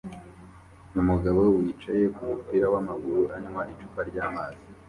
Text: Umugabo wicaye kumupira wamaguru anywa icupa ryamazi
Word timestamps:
Umugabo 1.01 1.41
wicaye 1.57 2.03
kumupira 2.15 2.65
wamaguru 2.73 3.21
anywa 3.35 3.61
icupa 3.71 4.01
ryamazi 4.09 4.63